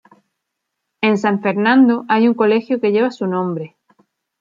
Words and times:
En 1.01 1.19
San 1.19 1.43
Fernando 1.43 2.05
hay 2.09 2.27
un 2.27 2.33
colegio 2.33 2.81
que 2.81 2.91
lleva 2.91 3.11
su 3.11 3.27
nombre. 3.27 3.77